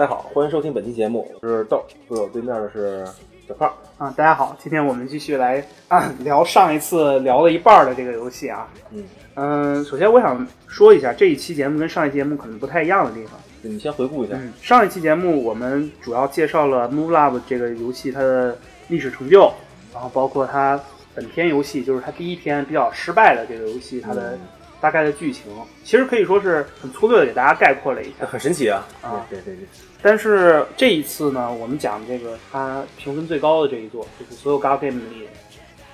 [0.00, 3.04] 大家好，欢迎收听本期节目，我是豆，坐我对面的是
[3.46, 3.70] 小胖。
[3.98, 8.66] 啊，大家好，今天我们继续来啊聊上一次聊了一半儿的这个游戏啊。
[8.92, 9.04] 嗯
[9.34, 13.38] 嗯，首先我想说一下，这一期节目跟上一期节目可能不太一样的地方。
[13.60, 14.36] 你先回顾一下。
[14.36, 18.56] 嗯，上一期节目我们主要介绍了《Move Love》这个游戏它的
[18.88, 19.52] 历史成就，
[19.92, 20.80] 然后包括它
[21.14, 24.40] 本篇游戏，就是它第一篇比较失败的这个游戏它的嗯
[24.80, 25.52] 大概的剧情，
[25.84, 28.24] 其实可以说是很粗略的给大家概括了一下。
[28.24, 28.82] 很神奇啊！
[29.02, 29.66] 啊对对对，
[30.02, 35.28] 但是这一次呢，我们讲这个它评分最高的这一座，就是所有 God Game 里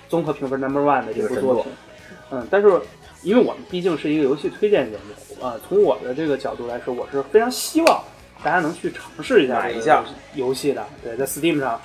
[0.09, 1.73] 综合评分 Number One 的这部作品。
[2.31, 2.69] 嗯，但是
[3.23, 8.05] 因为我们毕竟是一个游戏推荐节目，啊、从我的这个角度来说，我是非常希望
[8.43, 10.05] 大家能去尝试一下这个买一下
[10.35, 10.85] 游戏的。
[11.03, 11.81] 对，在 Steam 上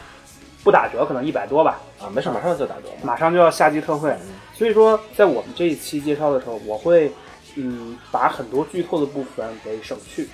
[0.63, 2.89] 不打折，可能一百多吧，啊，没事，马上就打折。
[3.03, 4.09] 马上就要夏季特惠。
[4.11, 7.11] 嗯所以说，在我们这一期介绍的时候，我会
[7.55, 10.29] 嗯把很多剧透的部分给省去，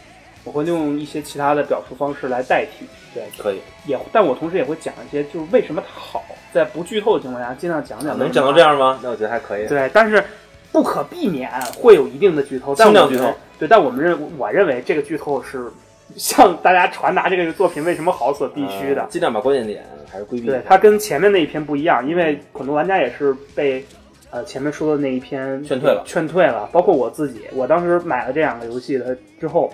[0.48, 2.86] 我会用一些其他的表述方式来代替。
[3.14, 6.24] 对，可以，也，但我同时也会讲一些，就是为什么它好，
[6.54, 8.18] 在不剧透的情况下，尽量讲讲。
[8.18, 8.62] 能讲到这？
[8.62, 9.00] 样吗？
[9.04, 9.68] 那我觉得还可以。
[9.68, 10.24] 对，但是
[10.72, 13.38] 不可避免会有一定的剧透，但我们轻量剧透。
[13.60, 15.68] 对，但我们认我认为这个剧透是
[16.16, 19.02] 向大家传达这个作品为什么好所必须的。
[19.02, 20.46] 呃尽量把关键点还是规避。
[20.46, 23.84] 对，它跟前面那一篇不一样，因为很多玩家也是被
[24.30, 26.70] 呃前面说的那一篇劝退了劝退了。
[26.72, 29.74] 包括我自己，我当时买了这两个游戏的之后，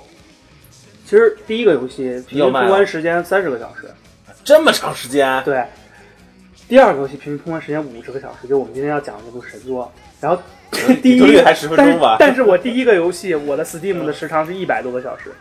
[1.06, 3.90] 其实第一个游戏平均通关时间三十个小时，
[4.44, 5.64] 这么长时间，对。
[6.68, 9.92] 第二个游戏平均通关时间五十个小时，就我们今天要讲的这部神作。
[10.22, 10.42] 然后
[11.02, 15.32] 第一比特币还10分钟吧但是但是我第一个游戏，我的 Steam 的时长是一百多个小时。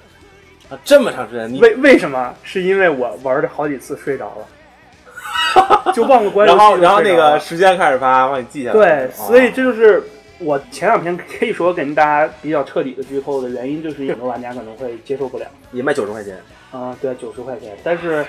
[0.68, 2.34] 啊，这么长时间，你为为什么？
[2.42, 8.74] 是因为我玩了好几次睡着了， 就忘了关然后然后那个时间开始发，帮你记下来。
[8.74, 10.02] 对，啊所以这就是
[10.42, 15.46] 我前两天可以说跟大家比较彻底的剧透的原因，就是很多玩家可能会接受不了。
[15.72, 16.38] 也卖九十块钱。
[16.70, 17.76] 啊、对，九十块钱。
[17.84, 18.24] 但是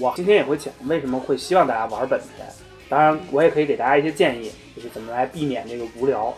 [0.00, 2.46] 我今天也会讲为什么会希望大家玩本片。
[2.88, 6.34] 当然，我也可以给大家一些建议，就是怎么来避免这个无聊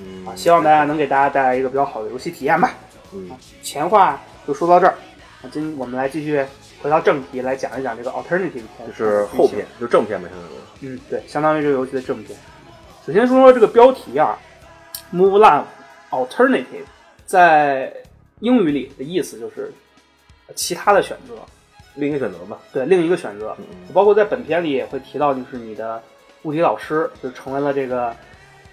[0.00, 0.34] 嗯啊。
[0.34, 2.74] 希望大家能给大家带来一个比较好的游戏体验吧。
[3.12, 3.30] 嗯
[3.62, 4.94] 前话就说到这儿，
[5.42, 6.44] 那今我们来继续
[6.82, 10.54] 回到正题，来讲一讲这个 alternative 片，就是后片，就正片呗，相当于。
[10.80, 12.38] 嗯，对，相当于这个游戏的正片。
[13.06, 14.38] 首先说说这个标题啊
[15.12, 15.64] ，Move Love
[16.08, 16.86] Alternative，
[17.26, 17.92] 在
[18.40, 19.70] 英语里的意思就是
[20.54, 21.34] 其他的选择，
[21.96, 22.58] 另一个选择吧。
[22.72, 23.54] 对，另一个选择。
[23.92, 26.02] 包括在本片里也会提到，就是你的
[26.44, 28.16] 物理老师就成为了这个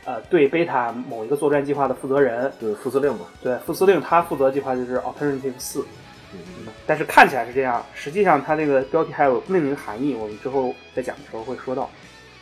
[0.06, 3.26] 呃对贝塔某一个作战计划的负责人，就是副司令嘛。
[3.44, 5.86] 对副司令他负责计划就是 Alternative 四，
[6.32, 6.40] 嗯
[6.88, 11.90] 但是看起来是这样，实际上它这个标题还有另一个含义，我们之后在讲的时候会说到。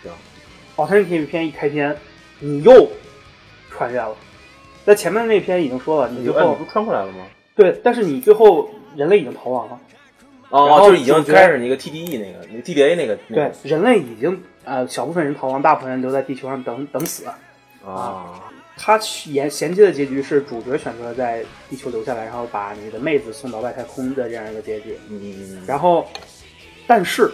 [0.04, 0.12] 行
[0.88, 1.96] Alternative 篇一开篇，
[2.40, 2.90] 你又
[3.70, 4.16] 穿越了，
[4.86, 7.26] 在前面那篇已经说了，你最后你就哎你不穿过来了吗？
[7.56, 9.80] 对，但是你最后人类已经逃亡了，
[10.50, 17.26] 然哦，后就是已经开始那个 TDE 那个那个 TDA 那个那对个，人类已经呃小部分人逃亡，大部分人留在地球上等等死。
[17.86, 18.42] 啊，
[18.78, 24.98] 他衔衔接的结局是主角选择在地球留下来，然后把你的妹子送到外太空的这样一个结局。
[25.10, 26.06] 嗯嗯嗯，然后，
[26.88, 27.32] 但是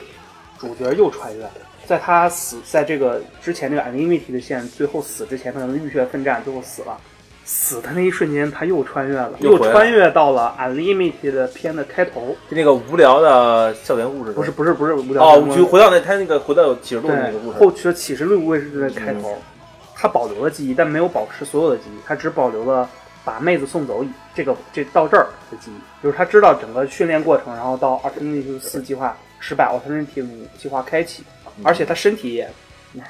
[0.60, 1.52] 主角又穿越了，
[1.88, 6.98] 在他死在这个之前这个 Unlimited 的线最后死之前，他可能浴血奋战，最后死了。
[7.48, 12.36] 死的那一瞬间，他又穿越了，又穿越到了 Unlimited 的片的开头。
[12.50, 19.42] 就那个无聊的校园故事，不是不是不是无聊哦，就回到那他那个回到启示录对那个故事，后期的启示录故事的开头，嗯。
[19.98, 22.90] 他保留了记忆，但没有保持所有的记忆，他只保留了
[23.24, 32.50] 把妹子送走以这个这到这儿的记忆，就是他知道整个训练过程，然后到 Alternative 四计划失败，Alternative 五计划开启，嗯而且他身体也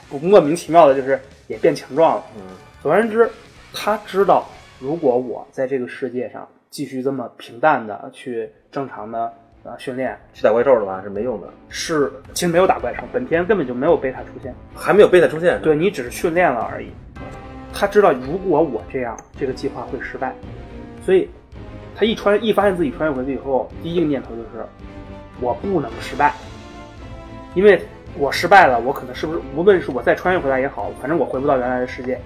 [0.10, 2.24] 不莫名其妙的就是也变强壮了。
[2.38, 2.42] 嗯
[2.82, 3.28] 总而言之，
[3.74, 4.48] 他知道
[4.80, 9.34] 如果我在这个世界上继续这么平淡的去正常的
[9.64, 14.54] 呃训练，去打怪兽的话是没用的，是其实没有打怪兽，本田根本就没有贝塔出现。
[14.76, 15.60] 还没有贝塔出现。
[15.64, 16.92] 对你只是训练了而已。
[17.74, 20.36] 他知道如果我这样，这个计划会失败，
[21.04, 21.28] 所以
[21.96, 24.64] 他一穿一发现自己穿越回去以后，第一个念头就是
[25.42, 26.34] 我不能失败，
[27.56, 27.82] 因为
[28.18, 32.20] 我失败了，我可能是不是无论是我再穿越回来也好，反正我回不到原来的世界，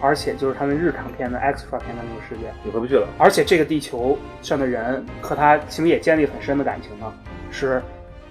[0.00, 3.06] 而且就是他们日常片的 extra 片的那个世界，你回不去了。
[3.18, 7.12] 而且这个地球上的人和他其实也建立很深的感情呢，
[7.50, 7.82] 是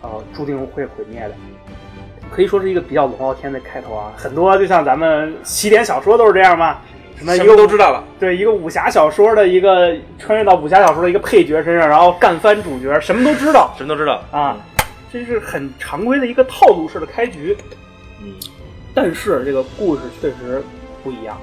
[0.01, 1.31] 呃注定会毁灭的。
[2.31, 6.77] 可以说是一个比较龙傲天的开头啊，很多就像咱们起点小说都是这样嘛，
[7.15, 14.57] 什么一个么都知道了，对一个武侠小说的一个穿越到武侠小说的一个配角身上，然后干翻主角，什么都知道什么都知道啊，
[15.13, 17.55] 这是很常规的一个套路式的开局。
[18.23, 18.33] 嗯，
[18.95, 20.63] 但是这个故事确实
[21.03, 21.37] 不一样，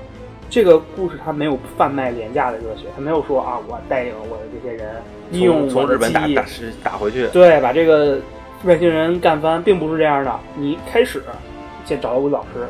[0.50, 5.00] 这个故事它没有贩卖廉价的热血，它没有说啊，我带领我的这些人
[5.30, 6.44] 利用从日本打打
[6.82, 8.18] 打回去，对，把这个
[8.64, 10.40] 外星人干翻，并不是这样的。
[10.56, 11.22] 你开始
[11.84, 12.66] 先找到物理老师，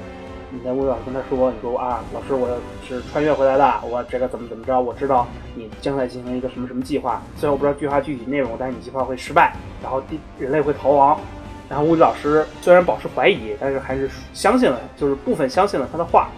[0.52, 2.48] 你在物理老师跟他说，你说啊，老师，我
[2.86, 11.18] 是穿越回来的，我这个怎么怎么着，我知道你将在进行一个什么什么计划，虽然我不知道计划具体内容，但是你计划会失败，然后地人类会逃亡。
[11.68, 16.28] 然后物理老师虽然保持怀疑，但是还是相信了，就是部分相信了他的话，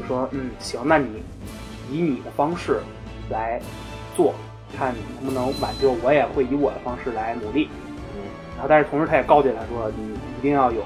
[0.00, 1.20] 就说嗯行，那你
[1.90, 2.80] 以你的方式
[3.28, 3.60] 来
[4.14, 4.32] 做，
[4.78, 7.68] 看你能不能挽救，我也会以我的方式来努力。
[8.14, 8.22] 嗯
[8.54, 10.80] 然后，但是同时他也告诫他说，你一定要有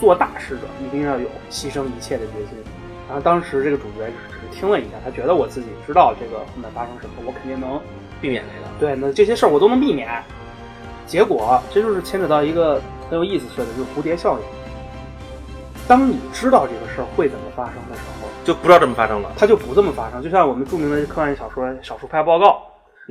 [0.00, 2.58] 做大事者，一定要有牺牲一切的决心。
[3.06, 7.80] 然后当时这个主角只是听了一下，他觉得我自己知道这个后面发生什么，我肯定能
[8.20, 8.66] 避免这个。
[8.78, 10.08] 对，那这些事儿我都能避免。
[11.06, 14.44] 结果这就是牵扯到一个很有意思的设定，就是蝴蝶效应。
[15.88, 19.32] 当你知道这个事儿会怎么发生的时候，就不知道这么发生了。
[19.36, 20.22] 它就不这么发生。
[20.22, 22.46] 就像我们著名的科幻小说《少数派报告》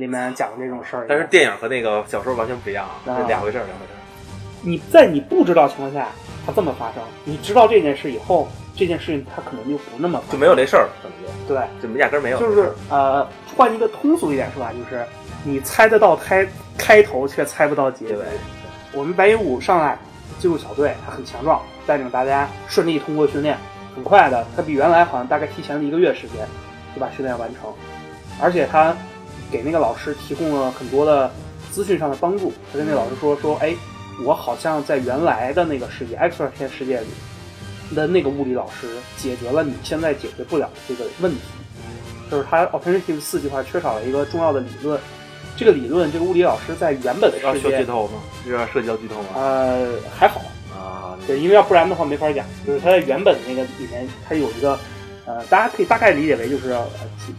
[0.00, 3.99] 里面讲的这种事儿，但是电影和那个小说完全不一样啊，啊两回事儿，两回事儿。
[4.62, 6.08] 你在你不知道情况下，
[6.46, 12.38] 它这么发生；你知道这件事以后，这件事情它可能就不那么就没有这事儿，可能就对，就压根儿没有。
[12.38, 13.26] 就是呃，
[13.56, 15.04] 换一个通俗一点说法，就是
[15.44, 16.46] 你猜得到开
[16.76, 18.24] 开头，却猜不到结尾。
[18.92, 19.98] 我们白银五上来
[20.38, 23.56] 进入小队，他很强壮，带领大家顺利通过训练，
[23.94, 26.46] 很快的，他比原来好像大概提前了一个月时间
[26.94, 27.72] 就把训练完成，
[28.40, 28.94] 而且他
[29.50, 31.30] 给那个老师提供了很多的
[31.70, 32.52] 资讯上的帮助。
[32.72, 33.74] 他跟那老师说说，哎，
[34.24, 41.40] 我好像在原来的那个世界 X 二天世界里的那个物理老师解决了你现在解决不了的这个问题。
[42.30, 45.00] 就是他 Alternative 四计划缺少了一个重要的理论，
[45.56, 48.20] 这个理论，这个物理老师在原本的要需要剧世界，透吗？
[48.44, 49.28] 这要涉及到剧透吗？
[49.34, 50.40] 呃，还好，
[50.72, 52.46] 啊，对，因为要不然的话没法讲。
[52.64, 54.78] 就是他在原本那个里面，他有一个，
[55.30, 56.84] 呃，大家可以大概理解为就是，呃，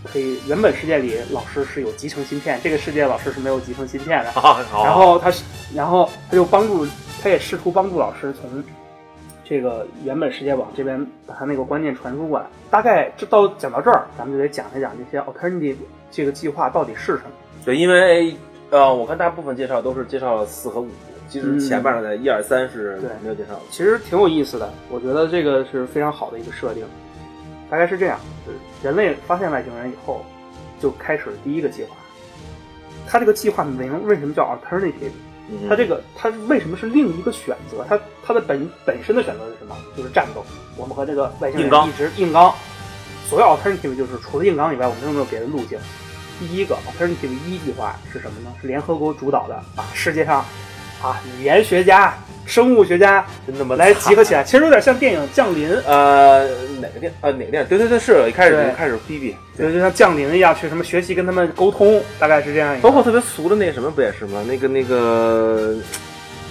[0.05, 4.31] 可以原本世界里老师是有集成芯片，这个世界老师是没有集成芯片的。
[4.33, 5.43] 然后他是，
[5.75, 6.87] 然后他就帮助，
[7.21, 8.63] 他也试图帮助老师从
[9.43, 12.45] 这个原本世界网这边把他那个观念传输过来。
[12.69, 15.75] 大概这到讲到这儿，咱们就得讲一讲这些 alternative
[16.09, 17.31] 这个计划到底是什么。
[17.65, 18.33] 对，因为
[18.69, 20.87] 呃，我看大部分介绍都是介绍了四和五，
[21.27, 23.61] 其实嗯前面的一二三是对没有介绍的。
[23.69, 26.85] 其实挺有意思的，我觉得这个是非常好的一个设定。
[27.71, 30.25] 大概是这样，就是人类发现外星人以后，
[30.77, 31.95] 就开始第一个计划。
[33.07, 35.11] 它这个计划名为什么叫 alternative？
[35.49, 37.85] 嗯它这个它为什么是另一个选择？
[37.87, 39.75] 它它的本本身的选择是什么？
[39.95, 40.45] 就是战斗。
[40.75, 42.53] 我们和这个外星人一直硬刚。
[43.29, 45.79] 所谓 alternative 就是除了硬刚以外，我们有没有别的路径？
[46.39, 48.53] 第一个 alternative 一计划是什么呢？
[48.61, 50.43] 是联合国主导的，把世界上
[51.01, 52.13] 啊语言学家、
[52.45, 56.47] 生物学家就那么来集合起来，其实有点像电影《降临》，呃，
[56.81, 57.69] 哪个电呃哪个电影？
[57.69, 62.81] 对对对，是一开始就开始逼逼，就就像降临一样，去什么学习跟他们沟通，大概是这样一个。
[62.81, 64.43] 包括特别俗的那个什么不也是吗？
[64.47, 65.75] 那个那个，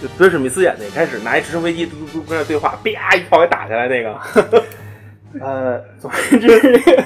[0.01, 4.17] 就德史密斯演的，开始拿一直升飞机嘟嘟嘟跟那对话，啪一炮给打下来那个。
[5.41, 7.05] 呃，总而言之，这个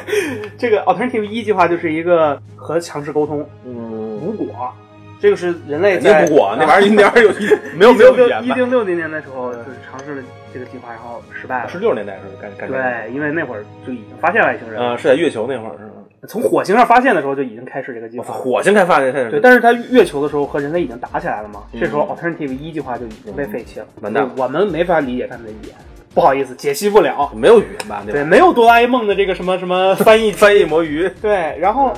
[0.57, 3.73] 这个 alternative 一计划就是一个和强势沟通嗯，
[4.17, 4.73] 无果，
[5.21, 7.31] 这个是人类肯在定不果，那玩意儿那玩意儿有
[7.77, 8.15] 没有没有？
[8.43, 11.69] 一零六零年的时候就是尝试了这个计划，然后失败了。
[11.69, 12.83] 十六年代是干干这个。
[12.83, 15.91] 对，因为那会儿就已经发现外星人了，呃，是在月球那会儿是吗？
[16.27, 18.25] 从火星上发现的时候就已经开始这个计划。
[18.33, 25.75] 火星开发的，开始对，但是他月球的时候和人类已经打起来了嘛，嗯这时候 alternative 一计划就已经被废弃了，完蛋我们没法理解他们的语言，
[26.15, 27.31] 不好意思，解析不了。
[27.35, 28.03] 没有语言吧？
[28.07, 28.29] 对，吧？
[28.29, 31.93] 没有哆啦 A 梦的这个什么什么翻译 翻译魔鱼，对，然后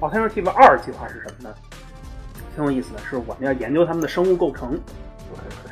[0.00, 1.54] alternative 二计划是什么呢？
[2.58, 4.76] 挺有意思的，是我们要研究他们的生物构成，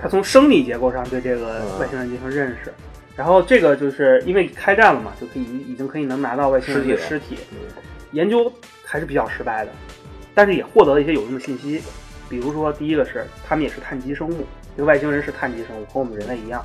[0.01, 2.73] 他从生理结构上对这个嗯外星人进行认识。
[3.17, 7.39] 然后这个就是因为开战了嘛，就可以已经可以能拿到外星人的尸体，
[8.13, 8.53] 研究
[8.85, 9.73] 还是比较失败的，
[10.33, 11.83] 但是也获得了一些有用的信息。
[12.29, 14.45] 比如说，第一个是他们也是碳基生物，
[14.77, 16.65] 这个外星人是碳基生物，和我们人类一样。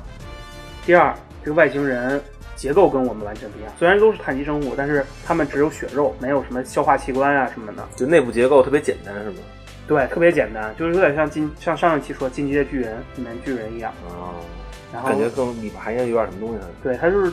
[0.86, 1.12] 第二，
[1.42, 2.22] 这个外星人
[2.54, 7.88] 结构跟我们完全不一样，虽然都是碳基生物，但是他们只有血肉，没有什么消化器官啊什么的。
[7.96, 9.36] 就内部结构特别简单是吗？
[9.92, 13.92] 对，特别简单，就是有点像进像上一期说《进击的巨人》里面巨人一样。
[14.08, 14.32] 啊，
[14.90, 16.66] 然后感觉更里面还应该有点什么东西呢。
[16.82, 17.30] 对，它就是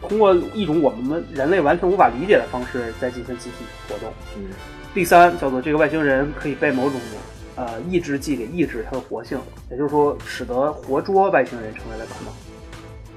[0.00, 4.12] 通过一种我们人类完全无法理解的方式在进行集体活动。
[4.36, 4.50] 嗯，
[4.94, 7.00] 第三，叫做这个外星人可以被某种
[7.56, 9.40] 呃抑制剂给抑制它的活性，
[9.70, 12.32] 也就是说，使得活捉外星人成为了可能。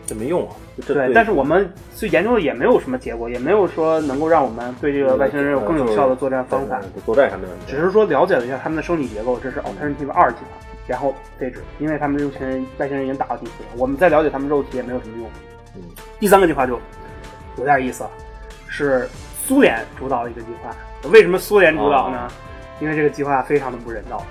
[0.05, 0.55] 这没用啊。
[0.85, 15.27] 这对，但是我们最研究的也没有什么结果，也没有说能够让我们对这个外星人有更有效的作战方法，对作战上面问题只是说了解了一下他们的生理结构，这是 alternative 二计划，然后废止，因为他们这群人外星人已经打到第四了，我们再了解他们肉体也没有什么用。
[15.75, 15.81] 嗯
[16.19, 16.79] 第三个计划就
[17.57, 18.09] 有点意思了，
[18.67, 19.07] 是
[19.45, 20.75] 苏联主导的一个计划。
[21.09, 22.27] 为什么苏联主导呢？
[22.79, 24.23] 因为这个计划非常的不人道。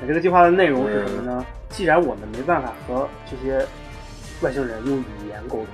[0.00, 1.44] 那这个计划的内容是什么呢？
[1.68, 3.64] 既然我们没办法和这些
[4.42, 5.66] 外星人用语言沟通，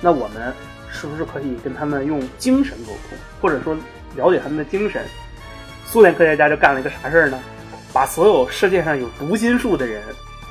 [0.00, 0.52] 那我们
[0.90, 3.76] 是不是可以跟他们用精神沟通，或者说
[4.16, 5.02] 了解他们的精神？
[5.84, 7.38] 苏联科学家就干了一个啥事儿呢？
[7.92, 10.02] 把所有世界上有读心术的人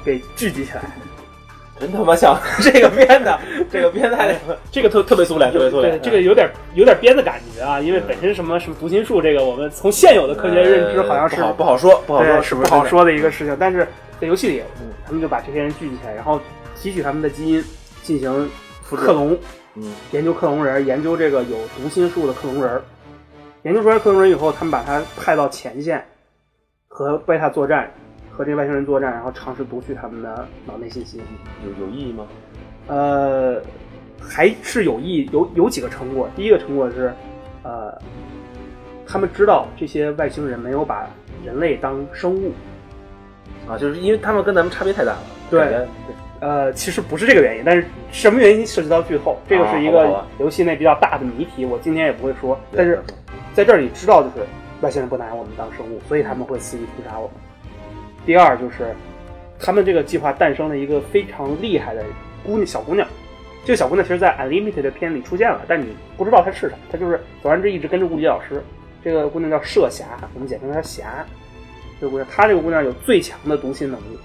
[0.04, 0.82] 给聚集起来。
[1.80, 3.40] 真他妈像 这个编的，
[3.72, 4.36] 这个编太
[4.72, 5.92] 这个特特别苏联，特别苏联。
[5.92, 13.56] 对，这个有点有点编的感觉啊，因为本身什么什么读心术，这个我们从现有的科学认知好像是不好不好说，不好说，是不好说的一个事情。
[13.60, 13.88] 但是
[14.20, 14.64] 在游戏里，
[15.06, 16.42] 他们就把这些人聚集起来，然后
[16.80, 17.64] 提取他们的基因
[18.04, 18.50] 进行
[18.84, 19.38] 克隆，
[19.76, 22.82] 嗯，研究克隆人，研究这个有读心术的克隆人。
[23.64, 26.06] 研究出来克隆人以后，他们把他派到前线
[26.88, 27.92] 和贝塔作战。
[28.30, 31.20] 和这些外星人作战，然后尝试读取他们的脑内信息，
[31.66, 32.28] 有有意义吗？
[32.86, 33.60] 呃，
[34.22, 36.30] 还是有意，有有几个成果。
[36.36, 37.12] 第一个成果是，
[37.64, 38.00] 呃，
[39.08, 41.10] 他们知道这些外星人没有把
[41.44, 42.52] 人类当生物，
[43.68, 45.20] 啊，就是因为他们跟咱们差别太大了。
[45.50, 45.88] 对，
[46.40, 52.60] 呃，其实不是这个原因，但是什么原因涉及到剧透，这个是一个游戏内比较大的谜题，我今天也不会说。
[52.76, 53.02] 但是
[53.54, 54.46] 在这你知道就是
[54.82, 57.36] 外星人不拿我们当生物，所以他们会肆意屠杀我们。
[58.26, 58.94] 第二就是，
[59.60, 62.04] 他们这个计划诞生了一个非常厉害的
[62.46, 63.08] 姑娘小姑娘。
[63.66, 66.76] 这个小姑娘其实，在《Unlimited》的片里出现了，但你不知道她是啥。
[66.92, 68.64] 她就是总而言之一直跟着物理老师。
[69.04, 71.26] 这个姑娘叫射霞，我们简称她霞。
[72.00, 74.18] 这个姑娘，她这个姑娘有最强的读心能力，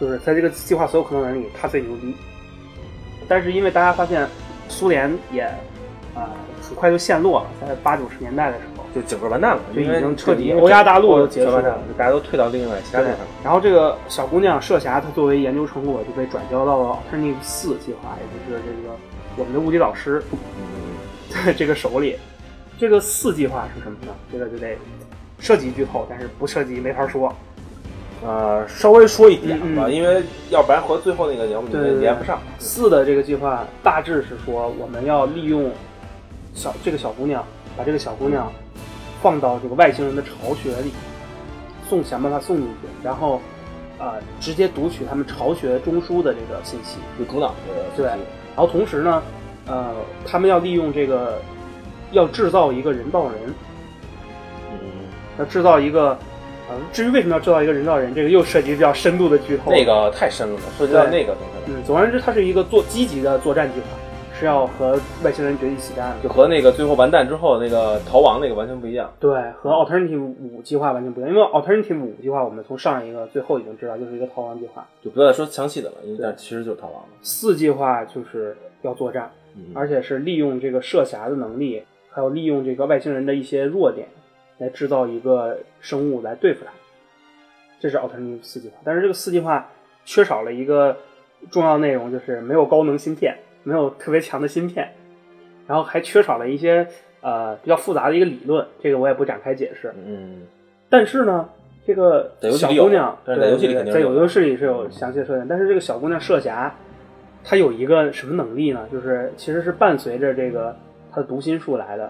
[0.00, 2.14] 就是在这个计划所有可能人里，他最牛逼。
[3.28, 4.28] 但是因为大家发现，
[4.68, 5.42] 苏联也
[6.14, 6.30] 啊
[6.62, 8.84] 很快就陷落了，在八九十年代的时候。
[8.94, 13.16] 就整个完蛋了，就已经彻底欧亚大陆都结束了，大家都退到另外其他地方。
[13.44, 18.94] 然后这个小姑娘射霞，她作为研究成果就被转交到了 Alternative 四计划，也就是这个
[19.36, 20.22] 我们的物理老师
[21.28, 22.16] 在这个手里。
[22.78, 24.14] 这个四计划是什么呢？
[24.32, 24.74] 这个就得
[25.38, 27.30] 涉及剧透，但是不涉及没法说。
[28.24, 31.64] 呃，稍微说一点吧，因为要不然和最后那个节目
[32.00, 32.38] 连不上。
[32.58, 35.70] 四的这个计划大致是说，我们要利用
[36.54, 37.44] 小这个小姑娘，
[37.76, 38.50] 把这个小姑娘。
[39.22, 40.92] 放到这个外星人的巢穴里，
[41.88, 43.40] 送想办法送进去，然后，
[43.98, 47.54] 呃，直接读取他们巢穴中枢的这个信息，就主脑的
[47.96, 48.06] 对。
[48.06, 48.18] 然
[48.56, 49.22] 后同时呢，
[49.66, 49.94] 呃，
[50.24, 51.40] 他们要利用这个，
[52.12, 53.54] 要制造一个人造人，
[54.70, 54.78] 嗯，
[55.38, 56.16] 要制造一个，
[56.68, 59.70] 呃，至于为什么要制造一个人造人，这个又涉及比较深度的剧透。
[59.70, 61.78] 那个太深了，涉及到那个东西了。
[61.78, 63.86] 嗯，总而言之，它是一个做积极的作战计划。
[64.38, 69.10] 是要和外星人决一死战，就和那个最后完蛋之后那个逃亡那个完全不一样。
[69.18, 77.08] 对，和 Alternative 五计划完全不一样，因为 Alternative 五计划我们从上一个最后已经知道就是一个逃亡计划，就不要再说详细的了，因为其实就是逃亡了。
[77.22, 79.30] 四计划就是要作战，
[79.72, 84.06] 而且是利用这个射侠的能力，还有利用这个外星人的一些弱点，
[84.58, 86.70] 来制造一个生物来对付他。
[87.80, 89.68] 这是 Alternative 四计划，但是这个四计划
[90.04, 90.96] 缺少了一个
[91.50, 93.36] 重要内容，就是没有高能芯片。
[93.68, 94.92] 没有特别强的芯片，
[95.66, 96.86] 然后还缺少了一些
[97.20, 99.92] 呃比较复杂的一个理论，这个我也不展开解释。
[100.06, 100.42] 嗯，
[100.88, 101.48] 但是呢，
[101.84, 106.72] 这个小姑娘在游戏里在游戏里是有详细的设定，但是这个小姑娘射侠，
[107.42, 108.86] 她有一个什么能力呢？
[108.92, 110.76] 就是其实是伴随着这个
[111.10, 112.08] 她的读心术来的，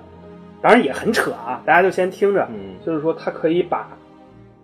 [0.66, 2.44] 当然也很扯啊，大家就先听着。
[2.50, 3.88] 嗯，就是说他可以把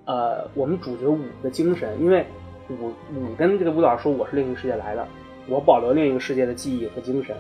[0.05, 2.27] 呃我们主角五的精神，因为
[2.69, 5.07] 五五跟这个舞蹈说我是另一个世界来的。
[5.47, 7.37] 我保留另一个世界的记忆和精神，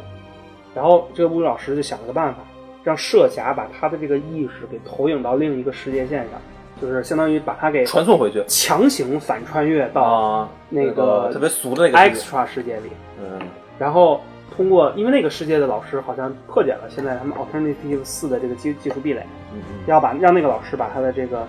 [0.76, 2.38] 然后这个物理老师就想了个办法，
[2.84, 6.40] 让设侠把他的这个意识给投影到另一个世界线上，
[6.80, 12.90] 就是相当于把他给传送回去，强行反穿越到那个特别俗的那个 extra 世界里。
[13.20, 13.40] 嗯，
[13.76, 14.20] 然后
[14.56, 19.26] 通过，因为那个世界的老师好像破解了现在他们 alternative 四的这个技技术壁垒，
[19.86, 21.46] 要把让那个老师把他的这个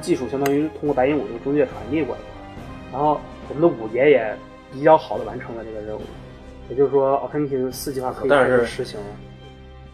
[0.00, 2.20] 技术相当于通过白银五这个中介传递过来，
[2.92, 4.34] 然后我们的五爷也。
[4.74, 6.00] 比较好的完成了这个任务，
[6.70, 9.06] 也就是说，Alternative 四计划可以开始实行了。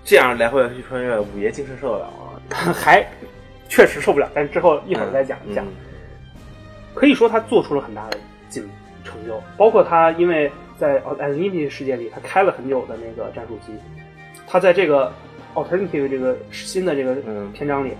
[0.04, 2.40] 这样来回去穿越，五爷精神受得了吗？
[2.72, 3.04] 还
[3.68, 5.66] 确实受不了，但是之后一会儿再讲一讲。
[6.94, 8.18] 可以说他做出了很大的
[8.48, 8.62] 进
[9.02, 13.72] 成就，包括他因为在 Alternative 世界里，他开了很久的那个战术机，
[14.46, 15.12] 他在这个
[15.54, 17.16] Alternative 这个新的这个
[17.52, 17.94] 篇章里，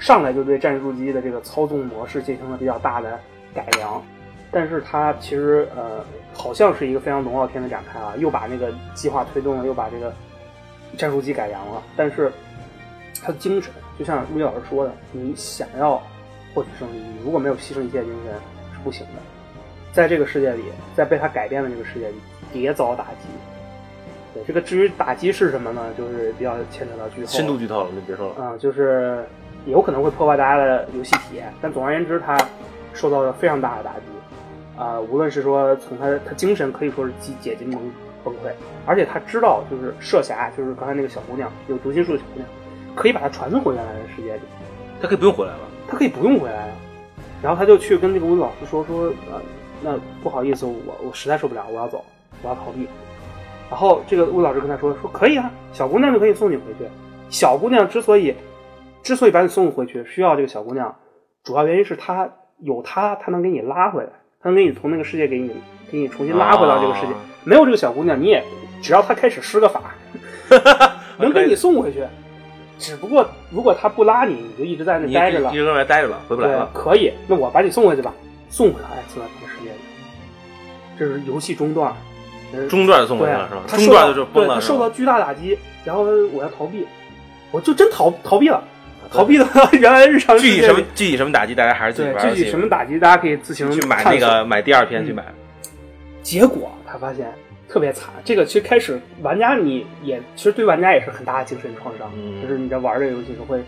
[0.00, 3.20] 上来就对战术机的这个操纵模式进行了比较大的
[3.54, 4.02] 改良。
[4.50, 10.12] 但是他其实呃，好像是一个非常龙傲天的展开啊，又把那个计划推动了，又把这个
[10.96, 11.82] 战术机改良了。
[11.96, 12.32] 但是
[13.20, 16.00] 他的精神，就像陆毅老师说的，你想要
[16.54, 18.34] 获取胜利，你如果没有牺牲一切精神
[18.72, 19.33] 是不行的。
[19.94, 20.64] 在这个世界里，
[20.96, 23.28] 在被他改变的这个世界里，也遭打击。
[24.34, 25.82] 对，这个至于打击是什么呢？
[25.96, 28.44] 就是比较牵扯到剧透，深度剧透了，你别说了。
[28.44, 29.24] 啊、就是
[29.66, 32.36] 有可能会破坏大家的游戏体验，但总而言之，他
[32.92, 34.00] 受到了非常大的打击。
[34.76, 37.80] 啊、无论是说从他他精神可以说是几解禁崩
[38.24, 38.50] 崩溃，
[38.84, 42.48] 而且他知道就是射侠，就是刚才那个小姑娘有读心术的小姑娘，
[42.96, 44.40] 可以把她传送回原来的世界里，
[45.00, 45.60] 他可以不用回来了。
[45.86, 46.72] 他可以不用回来了。
[47.40, 49.40] 然后他就去跟那个物理老师说说，呃，
[49.84, 52.02] 那不好意思，我我实在受不了，我要走，
[52.42, 52.88] 我要逃避。
[53.70, 56.88] 然后这个物理老师跟他说说可以啊，小姑娘就可以送你回去。
[57.28, 58.34] 小姑娘之所以
[59.02, 60.94] 之所以把你送回去，需要这个小姑娘，
[61.42, 62.28] 主要原因是她
[62.60, 64.10] 有她，她能给你拉回来，
[64.40, 65.50] 她能给你从那个世界给你
[65.90, 67.12] 给你重新拉回到这个世界。
[67.12, 68.42] 啊没有这个小姑娘，你也
[68.80, 69.94] 只要她开始施个法，
[71.18, 72.02] 能给你送回去。
[72.78, 75.54] 只不过如果她不拉你，你就一直在那待着了一。
[75.56, 76.70] 直在那待着了，回不来了，。
[76.72, 78.14] 可以，那我把你送回去吧，
[78.48, 79.28] 送回来爱次元
[80.98, 81.94] 这是游戏中段，
[82.52, 83.62] 呃中段送回了是吧？
[83.66, 86.86] 中段就是崩对了，他受到巨大打击，然后我要逃避，
[87.50, 88.62] 我就真逃逃避了，
[89.10, 95.24] 逃避到 原来日常具体什么具体什么打击，大家还是自己玩具体什么打击，大家可以自行去买那个买第二篇去嗯买。
[96.22, 97.30] 结果他发现
[97.68, 102.40] 特别惨，这个其实开始玩家你也其实对玩家也是很大的精神创伤，嗯。
[102.40, 103.62] 就是你在玩这个游戏时候会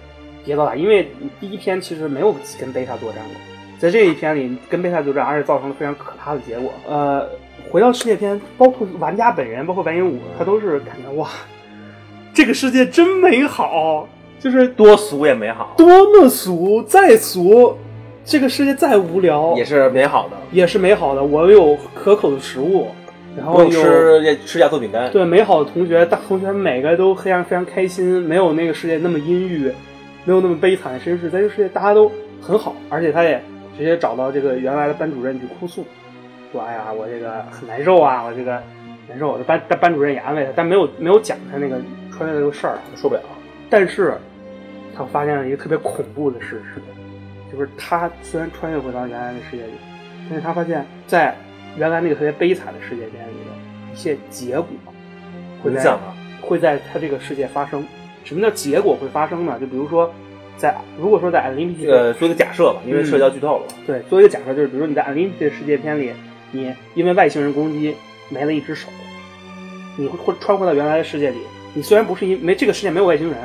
[0.44, 3.34] 跌到打，因为你第一篇其实没有跟贝塔作战过，
[3.78, 6.72] 在这一篇里跟贝塔作战，而且造成了非常可怕的结果。
[6.88, 7.26] 呃，
[7.70, 11.28] 回到世界篇，包括玩家本人，包括白银五，他都是感觉哇，
[12.32, 14.08] 这个世界真美好，
[14.40, 17.76] 就是多俗也美好，多么俗，再俗，
[18.24, 20.36] 这个世界再无聊也是美好的。
[20.52, 21.22] 也是美好的。
[21.22, 22.88] 我有可口的食物，
[23.36, 29.70] 然后有吃吃压缩饼干，对美好的同学，大同学每个都非常非常开心，没有那个世界那么阴郁，
[30.24, 33.42] 没有那么悲惨，甚至是在这个世界大家都很好，而且他也
[33.76, 35.84] 直接找到这个原来的班主任去哭诉，
[36.50, 38.62] 说哎呀我这个很难受啊，我这个
[39.08, 39.36] 难受。
[39.36, 43.20] 这班班班主任也安慰他，但没有没有讲他那个穿越的这个事儿，受不了。
[43.68, 44.14] 但是
[44.96, 46.80] 他发现了一个特别恐怖的事实，
[47.52, 49.72] 就是他虽然穿越回到原来的世界里，
[50.28, 51.36] 但是他发现，在
[51.76, 54.66] 原来那个特别悲惨的世界边里的一些结果，
[55.62, 55.98] 会在
[56.40, 57.84] 会在他这个世界发生。
[58.24, 59.56] 什么叫结果会发生呢？
[59.60, 60.12] 就比如说，
[60.56, 63.64] 在如果说在 Unlimited 呃，做一个假设吧，因为涉及到剧透了。
[63.86, 66.12] 对，做一个假设，就是比如说你在 Unlimited 世界片里，
[66.52, 67.94] 你因为外星人攻击
[68.28, 68.88] 没了一只手，
[69.96, 71.38] 你会会穿回到原来的世界里。
[71.74, 73.36] 你虽然不是因没这个世界没有外星人，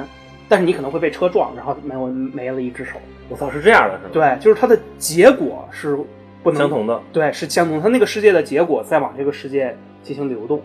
[0.47, 2.93] 但是你可能会被车撞，然后没有没了一只手。
[3.28, 4.10] 我操，是这样的，是吗？
[4.13, 5.97] 对，就是它的结果是
[6.43, 7.02] 不能相同的。
[7.12, 7.82] 对，是相同。
[7.82, 10.62] 它那个世界的结果再往这个世界进行流动。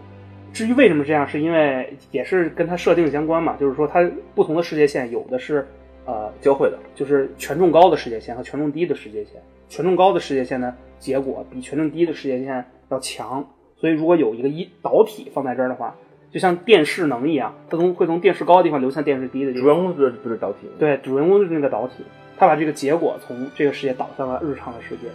[0.53, 5.67] 至于为什么这样，是因为也是跟它设定相关嘛，就是说它不同的世界线有的是
[6.07, 9.35] 呃交汇的，就是权重高的世界线和权重低的世界线。
[9.69, 13.45] 权重高的世界线呢结果比权重低的世界线要强，
[13.77, 15.95] 所以如果有一个一导体放在这儿的话，
[16.33, 19.65] 就像电势能一样，它从会从电势高的地方流向电势低的地方。
[19.65, 20.69] 主人公就是就是导体。
[20.79, 22.05] 对，主人公就是那个导体，
[22.39, 25.09] 他把这个结果从这个世界导向了日常的世界。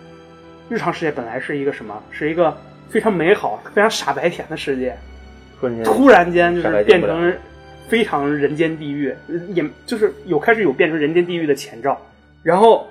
[0.70, 2.02] 日常世界本来是一个什么？
[2.12, 2.56] 是一个
[2.90, 4.96] 非常美好、非常傻白甜的世界，
[5.84, 7.34] 突然间，就是变成
[7.88, 9.16] 非常人间地狱，
[9.50, 12.00] 也就是有开始有变成人间地狱的前兆。
[12.44, 12.88] 然后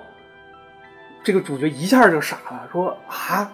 [1.23, 3.51] 这个主角一下就傻了，说啊，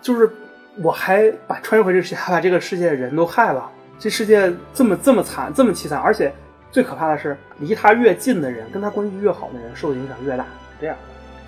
[0.00, 0.30] 就是
[0.76, 6.32] 我还把穿越回这个世界，还把这个世界的人都害了，这世界这么这么惨，这么凄惨，而且
[6.70, 10.46] 最可怕的是，离他越近的人，跟他关系越好的人，受的影响越大。
[10.80, 10.96] 这样。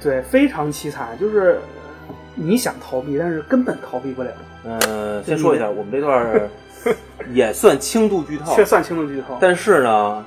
[0.00, 1.58] 对，非常凄惨，就是
[2.34, 4.30] 你想逃避，但是根本逃避不了，
[4.64, 6.48] 呃，先说一下，我们这段儿
[7.32, 9.36] 也算轻度剧透，确算轻度剧透。
[9.40, 10.24] 但是呢，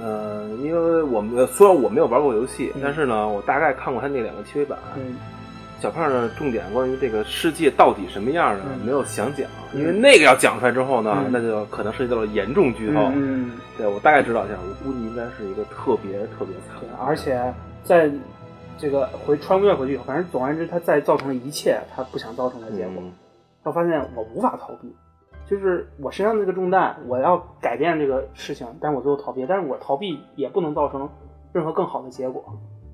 [0.00, 2.80] 呃，因为我们虽然我没有玩过游戏，嗯。
[2.82, 4.78] 但是呢，我大概看过他那两个 TV 版。
[4.96, 5.16] 嗯，
[5.80, 8.86] 小胖呢，重点关于这个世界到底什么样呢，嗯。
[8.86, 11.30] 没有详讲，因为那个要讲出来之后呢，嗯。
[11.30, 13.10] 那就可能涉及到了严重剧透。
[13.14, 17.40] 嗯，对我大概知道一下，我估计应该是一个特别特别惨对，，而且
[17.84, 18.10] 在
[18.78, 22.94] 这个回穿越回去以后，反正总而言之，他再造成了一切他不想造成的结果。
[22.98, 23.12] 嗯。
[23.64, 24.92] 他发现我无法逃避，
[25.46, 31.08] 就是我身上这个重担，我要改变这个事情，但是我最后逃避，但是我逃避也不能造成
[31.52, 32.42] 任何更好的结果，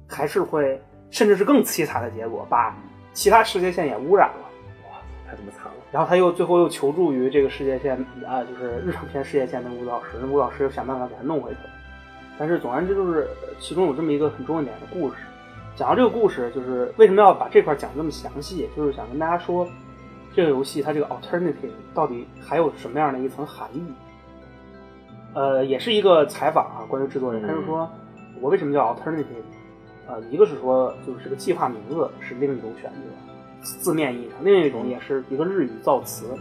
[0.09, 0.81] 还是会
[1.11, 2.77] 甚至是更凄惨的结果，把
[3.13, 4.49] 其他世界线也污染了。
[4.89, 4.97] 哇
[5.29, 5.73] 太他妈惨了。
[5.93, 11.59] 然后他又最后又求助于这个世界线啊、就是日常篇世界线的吴老师，那吴老师又想办法给他弄回去。
[12.39, 15.17] 但是总而言之，就是其中有这么一个很重要点的故事。
[15.75, 19.67] 讲到这个故事，就是为什么要把这块讲这么详细，就是想跟大家说，
[20.35, 23.83] 这个游戏它这个 alternative 到底还有什么样的一层含义。
[25.35, 27.89] 呃，也是一个采访啊，关于制作人，他就说，
[28.41, 29.25] 我为什么叫 alternative？
[30.07, 32.99] 呃，一个是说就是这个计划名字是另一种选择，
[33.63, 36.35] 字面意义上；另一种也是一个日语造词，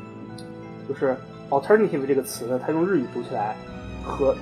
[0.88, 1.16] 就是
[1.50, 3.56] alternative 这个词呢，它用日语读起来
[4.04, 4.34] 和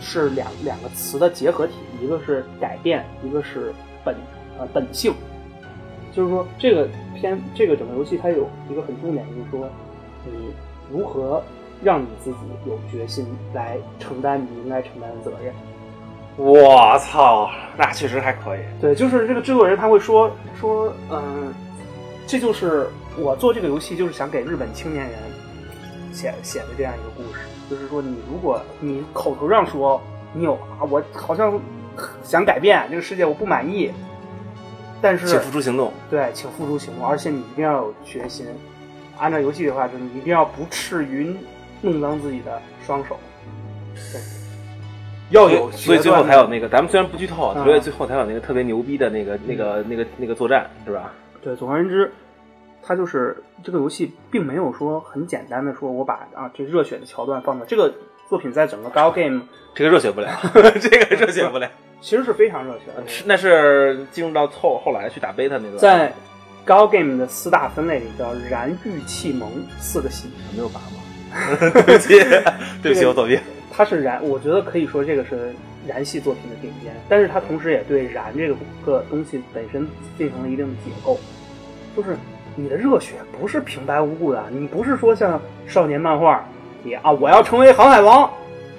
[0.00, 3.72] 是两两个词的结合体，一个是改变，一个是
[4.04, 4.16] 本
[4.58, 5.14] 呃本性。
[6.12, 9.68] 就是说，这个片这个整个游戏它有一个很重点，就是说
[10.24, 10.52] 你
[10.90, 11.42] 如何
[11.82, 15.52] 让你自己有决心来承担你应该承担的责任。
[16.36, 18.60] 我操，那确实还可以。
[18.80, 21.52] 对，就是这个制作人他会说说，嗯、
[22.26, 25.14] 这就是我做这个游戏就是想给日本青年人
[26.12, 30.00] 写写的这样一个故事，就是说你如果你口头上说
[30.32, 31.60] 你有啊，我好像
[32.22, 33.90] 想改变这个世界，我不满意，
[35.02, 35.92] 但是请付出行动。
[36.08, 38.46] 对，请付出行动，而且你一定要有决心。
[39.18, 41.36] 按照游戏的话，就是你一定要不至于
[41.82, 43.16] 弄脏自己的双手，
[43.94, 44.20] 对，
[45.30, 51.12] 要有所以最后才有那个，咱们虽然不剧透，嗯所以最后才有那个特别牛逼的那个、那个、那个、那个作战，是吧？
[51.42, 52.10] 对，总而言之，
[52.82, 57.92] 它就是这个游戏并没有说很简单的说我把啊这热血的桥段放到这个
[58.28, 59.42] 作品在整个 Gal Game
[59.74, 60.28] 这个热血不了，
[60.80, 61.68] 这个热血不了。
[62.00, 66.12] 其实是非常热血的，是那是进入到后后来去打 beta 那段，在
[66.66, 71.70] Gal Game 的四大分类里叫燃欲气萌四个系，没有把握？
[71.70, 72.18] 对不起，
[72.82, 73.38] 对不起，我作弊。
[73.70, 75.54] 它是燃，我觉得可以说这个是
[75.86, 78.54] 燃系作品的顶尖，但是它同时也对燃这个
[78.84, 81.18] 个东西本身进行了一定的解构，
[81.96, 82.16] 就是
[82.56, 86.46] 你的热血不是平白无故的，你不是说像少年漫画
[86.84, 88.24] 里啊，我要成为航海王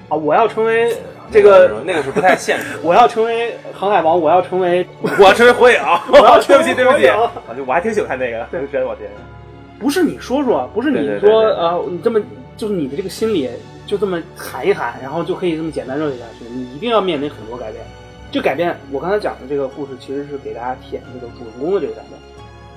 [0.10, 0.96] 啊，我要成为
[1.32, 2.78] 这个，那个是不太现实。
[2.84, 5.78] 我要成为航海王，我要成为我要成为火影，
[6.12, 9.10] 我要 对不起，对不起，啊，就我还挺喜欢看那个，对真我天，
[9.80, 12.20] 不是你说说，不是你说对对呃，你这么
[12.56, 13.50] 就是你的这个心理
[13.86, 16.46] 就这么喊一喊，然后就可以这么简单热血下去。
[16.46, 17.84] 你一定要面临很多改变。
[18.32, 22.20] 这改变，我刚才讲的这个故事其实是给大家体验这个主人公的这个改变，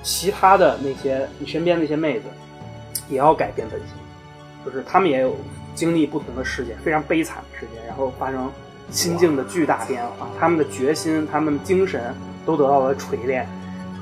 [0.03, 2.25] 其他的那些你身边那些妹子
[3.09, 3.89] 也要改变本性，
[4.71, 5.35] 就是他们也有
[5.75, 8.51] 经历不同的事件，非常悲惨的事件，然后发生
[8.89, 12.13] 心境的巨大变化，他们的决心、他们的精神
[12.45, 13.47] 都得到了锤炼。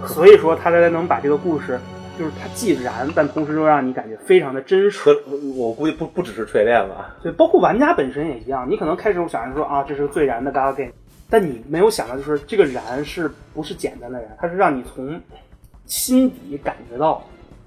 [0.08, 1.80] 所以说，他才能把这个故事，
[2.20, 5.00] 就是它既燃，但同时又让你感觉非常的真实。
[5.00, 5.16] 和
[5.56, 8.70] 我估计不不只是锤炼吧，对，包括玩家本身也一样。
[8.70, 10.92] 你可能开始想着说啊，这是个最燃的 Gal Game，
[11.30, 14.38] 但你没有想到，就是这个燃是不是简单的燃？
[14.40, 15.20] 它是让你从
[15.86, 17.24] 心底感觉到，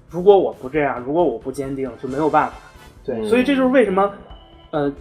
[0.09, 2.53] 如果我不这样，如果我不坚定，就没有办法。
[3.03, 4.11] 对，嗯所以这就是为什么，
[4.71, 4.91] 呃，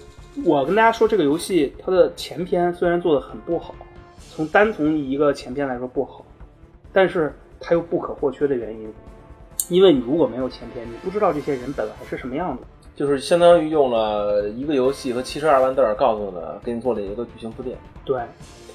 [0.44, 3.74] 我跟大家说，这个游戏它的前篇虽然做的很不好，
[4.30, 6.24] 从单从一个前篇来说不好，
[6.92, 8.92] 但是它又不可或缺的原因，
[9.68, 12.62] 因为你如果没有前篇，你不知道这些人本来是什么样的。
[12.94, 18.20] 就是相当于用了一个游戏和七十二万字儿告诉了，给你做了一个剧情铺垫，对，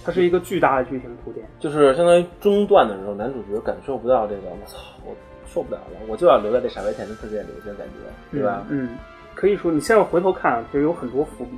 [0.02, 1.46] 它是一个巨大的剧情铺垫。
[1.60, 5.14] 就是相当于中段的时候，男主角感受不到这个，我操，我
[5.46, 8.66] 受不了了，我就要留在这傻白甜的世界里，这种感觉，对吧？
[8.70, 8.98] 嗯，嗯
[9.36, 11.52] 可以说你现在回头看，其实有很多伏笔。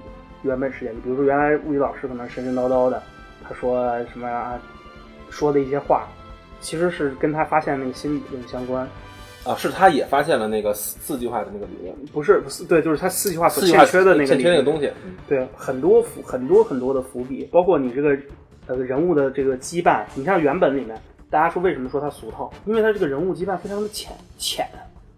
[0.43, 3.01] 原本时间，比如说原来物理老师可能神神叨叨的，
[3.43, 4.59] 他说什么啊，
[5.31, 6.07] 说的一些话，
[6.61, 8.87] 其实是跟他发现那个新理论相关。
[9.43, 14.91] 啊，是他也发现了那个四四句话的那个理论，不是不是，对，就是他四句话所欠缺的那个欠缺那个东西，
[15.27, 18.17] 对，很多伏很多很多的伏笔，包括你这个
[18.67, 20.03] 呃人物的这个羁绊。
[20.15, 22.51] 你像原本里面，大家说为什么说他俗套？
[22.65, 24.67] 因为他这个人物羁绊非常的浅浅。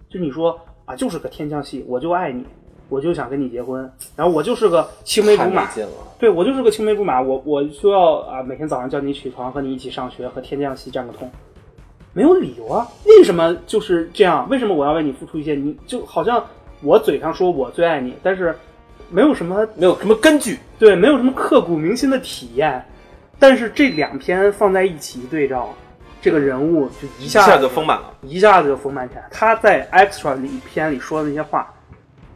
[0.10, 2.46] 就你说啊，就是个天降戏，我就爱你，
[2.88, 5.70] 我就想跟你结婚，然后我就是个青梅竹马，
[6.18, 11.30] 对我就是个青梅竹马，我我就要啊每天早上叫你起床，和你一起上学，和天降戏占个通。
[12.14, 14.48] 没有理由啊，为什么就是这样？
[14.50, 15.56] 为什么我要为你付出一些？
[15.56, 16.42] 你就好像
[16.82, 18.56] 我嘴上说我最爱你，但是
[19.12, 22.82] 没有什么没有什么根据，对，没有什么刻骨铭心的体验，
[23.38, 25.76] 但是这两篇放在一起一对照，
[26.28, 28.14] 这个人物就一下子就丰满了。
[28.22, 29.26] 一下子就丰满起来。
[29.32, 31.74] 他在 extra 里篇里说的那些话，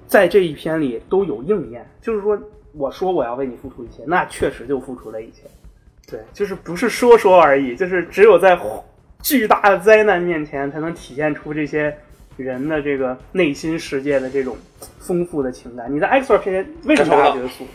[0.07, 1.85] 在这一篇里都有应验。
[2.01, 2.39] 就是说，
[2.71, 5.41] 我说我要为你付出一切，那确实就付出了一切。
[6.09, 8.57] 对，就是不是说说而已，就是只有在
[9.21, 11.93] 巨大的灾难面前，才能体现出这些
[12.37, 14.55] 人的这个内心世界的这种
[14.99, 15.93] 丰富的情感。
[15.93, 17.65] 你在 extra 篇为什么大家觉得俗？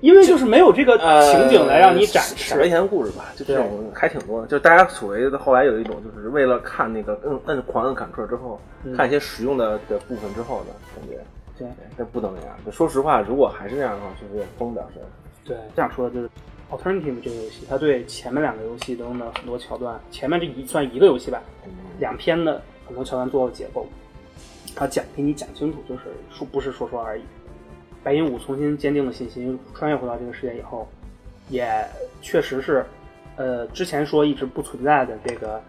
[0.00, 2.34] 因为就是没有这个情景来让你展示。
[2.36, 4.46] 傻白甜的故事吧，就这种还挺多的。
[4.46, 11.18] 就是大家所谓的后来有一种，就是为了看那个摁摁狂摁 Ctrl 之后，嗯看一些实用的的部分之后的感觉。
[11.56, 12.56] 对这不能那样。
[12.72, 15.00] 说实话，如果还是那样的话，确实有点疯表示。
[15.44, 16.28] 对，这样说就是
[16.70, 23.86] Alternative 这个游戏，它对前面两个游戏中的很多桥段，前面这一算一个游戏吧，嗯两篇的很多桥段做了解构，
[24.74, 26.02] 它讲给你讲清楚，就是
[26.32, 27.22] 说不是说说而已。
[28.04, 30.86] 白银武重新坚定了信心，穿越回到这个世界以后，
[31.48, 31.66] 也
[32.20, 32.84] 确实是，
[33.36, 35.60] 呃，之前说一直不存在的这个，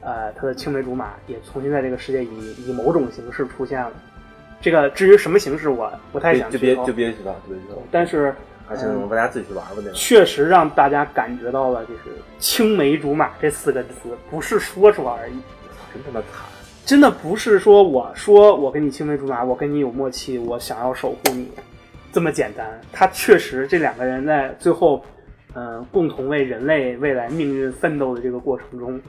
[0.00, 3.92] 呃，他的青梅竹马也重新在这个世界以以某种形式出现了。
[4.62, 8.34] 这个至于什么形式，我不太想就别就别提到，就别提到，但是
[8.66, 9.72] 还是让大家自己去玩吧。
[9.76, 12.00] 那个确实让大家感觉到了，就是
[12.40, 13.92] “青梅竹马”这四个字
[14.30, 15.34] 不是说说而已，
[15.92, 16.48] 真他妈惨。
[16.86, 21.50] 真的不是说我说我跟你青梅竹马，我跟你有默契，我想要守护你
[22.14, 22.80] 这么简单。
[22.92, 25.04] 他确实这两个人在最后，
[25.54, 29.00] 嗯、共同为人类未来命运奋斗的这个过程中，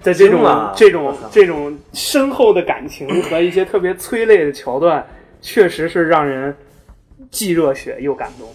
[0.00, 5.06] 在这种这种这种深厚的感情和一些特别催泪的桥段，
[5.40, 6.54] 确实是让人
[7.30, 8.48] 既热血又感动，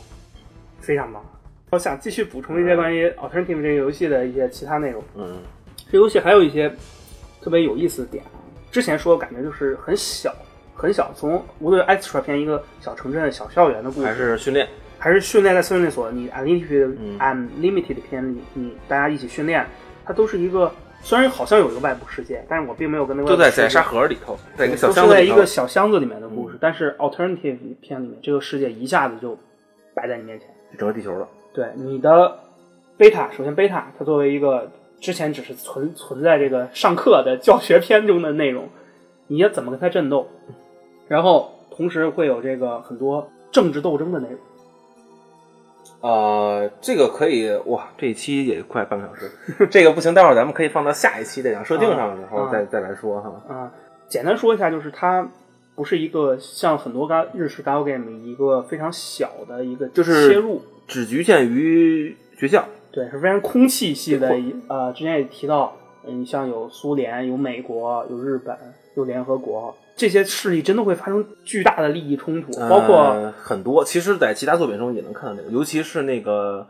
[0.81, 1.23] 非常棒。
[1.71, 5.03] 我想继续补充一些关于 Alternative 这个游戏的一些其他内容。
[5.15, 5.37] 嗯，
[5.89, 6.69] 这游戏还有一些
[7.41, 8.39] 特别有意思的点啊。
[8.69, 10.33] 之前说感觉就是很小
[10.77, 14.67] 很小，从无论 extra 片一个小城镇、小校园的故事，还是训练，
[14.99, 19.65] 还是训练在训练所，你 unlimited、嗯 unlimited 片里，你大家一起训练，
[20.05, 29.35] 它都是一个虽然好像有一个外部世界，但是我并没有跟那个就在在沙盒里头，在一个小都是在一箱子里头嗯个小箱子里面的故事，但是 alternative 片里面这个世界一下子就
[29.95, 30.47] 摆在你面前。
[30.77, 31.27] 整个地球了。
[31.53, 32.37] 对你的
[32.97, 38.69] 贝塔，首先贝塔它作为一个之前只是存存在这个上课的教学片中的内容，
[39.27, 40.27] 你要怎么跟它战斗？
[41.07, 44.37] 然后同时会有这个很多政治斗争的内容。
[45.99, 49.31] 呃，这个可以哇，这一期也快半个小时，
[49.71, 53.29] 这个不行，待会儿咱们可以放到下一期再讲设定上的时候啊再再来说哈。
[53.49, 53.71] 啊、
[54.07, 55.27] 简单说一下，就是它
[55.75, 64.55] 不是一个像很多 ga 日式 gal game 一个非常小的一个就是切入，只局限于学校，对，是非常空气系的一。
[64.67, 68.55] 呃，之前也提到，嗯，像有苏联、有美国、有日本、
[68.95, 76.67] 有联合国，这些势力真的会发生巨大的利益冲突，包括、呃很多，其实，在其他作品中也能看到这个，尤其是那个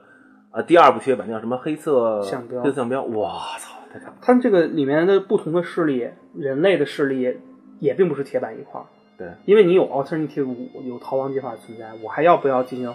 [0.52, 3.74] 呃第二部血版叫什么黑色象标黑色象标，哇操。
[4.22, 7.36] 他们这个里面的不同的势力，人类的势力
[7.80, 8.86] 也并不是铁板一块儿。
[9.18, 12.94] 对，因为你有 Alternative 五，有逃亡计划的存在，我还要不要进行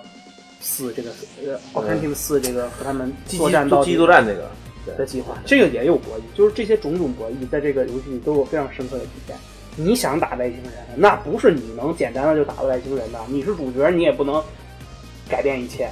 [0.61, 1.11] 四这个
[1.45, 4.49] 呃 Alternative 四这个和他们积作战到底积极作战这个，
[4.97, 9.37] 的计划，这个也有博弈，就是这些种种博弈在这个游戏里都有非常深刻的体现。
[9.77, 14.43] 你想打外星人，那不是你能简单的就打外星人的，你是主角，你也不能
[15.29, 15.89] 改变一切。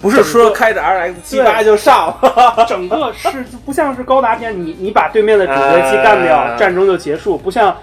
[0.00, 2.18] 不是说开着 RX 七八就上，
[2.66, 7.76] 整个是不像是高达片，你你把对面的主角机干掉，呃战争就结束，不像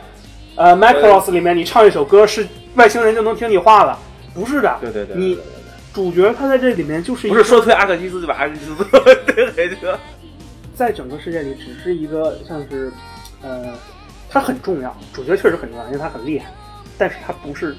[0.56, 3.98] 呃 Macross 里面你唱一首歌是外星人就能听你话了，
[4.34, 4.78] 不是的。
[4.82, 5.38] 对对对，你
[5.94, 10.00] 主角他在这里面就是一个不是说推阿克基斯就把阿克基斯推回去了。
[10.76, 12.92] 在整个世界里只是一个像是，
[13.44, 13.66] 呃，
[14.30, 16.52] 他很重要，主角确实很重要，因为他很厉害，
[16.98, 17.76] 但是他不是，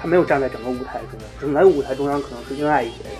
[0.00, 3.12] 他没有站在整个舞台中央，整个舞台中央可能是另外一些人。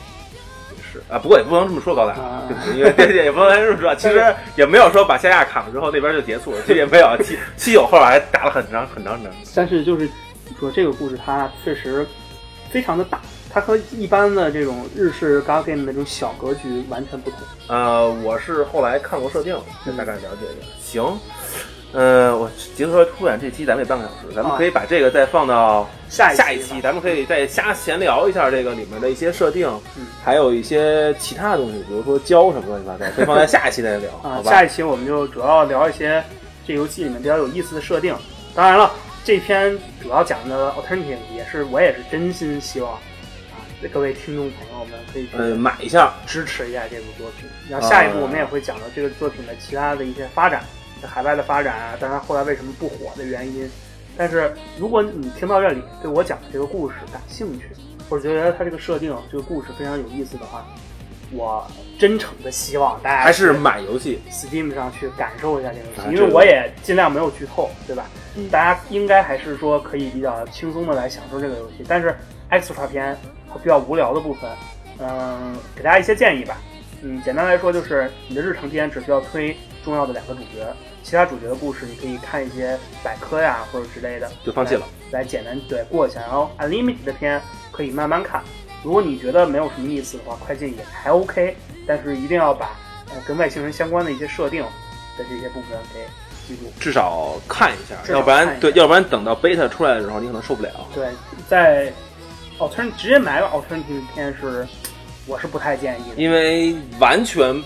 [0.92, 2.42] 是啊，不过也不能这么说高达，啊
[2.76, 2.84] 也
[3.32, 3.94] 不能这么说。
[3.96, 7.16] 其实也没有说把夏亚砍了之后那边就结束了，这也没有。
[7.22, 9.32] 七七九后来还打了很长很长时间。
[9.54, 10.08] 但是就是
[10.58, 12.06] 说这个故事它确实
[12.70, 17.40] 非常的大，它和一般的这种日式 gal game 的那种小格局完全不同。
[17.66, 20.68] 呃，我是后来看过设定，才大概了解一下。
[20.80, 21.18] 行，
[21.94, 34.50] 呃，我结合突然这期咱们也半个小时，咱们可以把这个再放到下一期下一期，咱们可以再瞎闲聊一下这个里面的一些设定，嗯还有一些其他的东西，比如说胶什么乱七八糟， 可以放在下一期再聊，啊好，吧？
[34.50, 36.22] 下一期我们就主要聊一些
[36.66, 38.12] 这游戏里面比较有意思的设定。
[38.56, 38.90] 当然了，
[39.24, 47.48] 这篇主要讲的 alternative 也是我也是真心希望啊，各位听众朋友们可以去呃，买一下，支持一下这部作品。
[47.68, 50.66] 然后下一步我们也会讲到这个作品的其他的一些发展，在
[51.06, 53.68] 海外的发展啊，当然后来为什么不火的原因。
[54.16, 57.66] 但是如果你听到这里对我讲的这个故事感兴趣，
[58.08, 60.64] 或者觉得它这个设定、这个故事非常有意思的话，
[61.32, 61.66] 我
[61.98, 64.20] 真诚的希望大家还是去买游戏。
[64.30, 68.06] Steam 上去感受一下这个游戏，因为我也尽量没有剧透，对吧？
[68.36, 72.14] 嗯大家应该还是说可以比较轻松的来享受这个游戏，但是
[72.50, 73.16] extra 篇
[73.48, 74.50] 和比较无聊的部分，
[74.98, 76.56] 嗯，给大家一些建议吧。
[77.02, 80.66] 嗯，简单来说就是你的日常篇只需要推重要的两个主角，
[81.02, 86.20] 其他主角的故事你可以看一些百科呀或者之类的，就放弃了来，来简单对过一下。
[86.20, 88.42] 然后 unlimited 的片可以慢慢看，
[88.82, 92.70] 如果你觉得没有什么意思的话，快进也还 OK，但是一定要把
[93.10, 94.62] 呃跟外星人相关的一些设定
[95.18, 96.00] 的这些部分给
[96.46, 96.72] 记住。
[96.80, 100.70] 至少看一下，要不然对，要不然等到 beta 出来的时候，你可能受不了。
[100.94, 101.08] 对，
[101.48, 101.92] 在
[102.58, 104.66] altern 直接买个 alternative 片是
[105.26, 107.62] 我是不太建议的，因为完全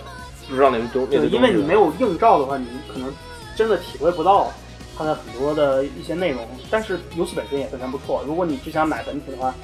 [0.49, 3.13] 不知道那个东，那对，个因为你没有有映照的话，你可能
[3.55, 4.51] 真的体会不到
[4.97, 6.47] 它的很多的一些内容。
[6.71, 8.25] 但是游戏本身也非常不错。
[8.27, 9.55] 如果你只想买本体的话，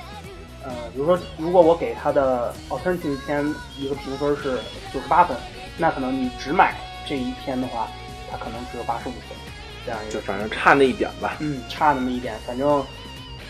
[0.62, 3.44] 呃，比如说如果我给它的 alternative 篇
[3.78, 4.58] 一个评分是
[4.92, 5.36] 九十八分，
[5.78, 6.74] 那可能你只买
[7.08, 7.88] 这一篇的话，
[8.30, 9.36] 它可能只有八十五分，
[9.84, 11.36] 这样一个就反正差那一点吧。
[11.40, 12.84] 嗯，差那么一点，反正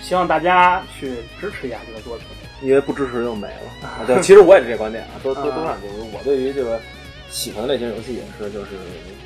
[0.02, 2.26] 希望大家去支持一下这个作品。
[2.62, 3.88] 因为不支持就没了。
[3.88, 6.80] 啊 对，其实我也是这观点啊，都都都上就是我对于这个
[7.30, 8.70] 喜欢的类型游戏也是，就是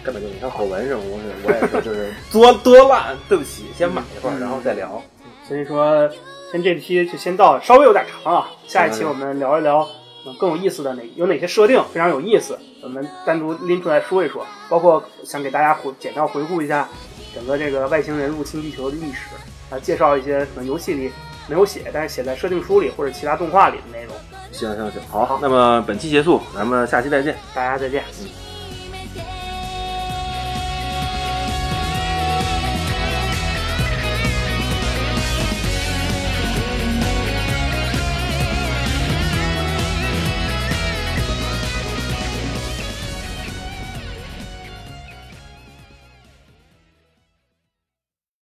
[0.02, 5.02] 根本就你看火纹这种东西，我也是就是 多多烂，对不起，先买一会儿，然后再聊。
[5.46, 6.08] 所以说，
[6.50, 8.50] 先这期就先到，稍微有点长啊。
[8.66, 9.86] 下一期我们聊一聊
[10.26, 14.46] 嗯更有意思的哪有哪些设定非常有意思，我们单独拎出来说一说。
[14.68, 16.88] 包括想给大家回简要回顾一下
[17.34, 19.20] 整个这个外星人入侵地球的历史
[19.70, 21.10] 啊，介绍一些可能游戏里
[21.46, 24.14] 没有写，但是写在设定书里或者其他动画里的内容。
[24.52, 27.36] 行行行，好，那么本期结束，咱们下期再见。
[27.54, 28.02] 大家再见。
[28.20, 28.47] 嗯。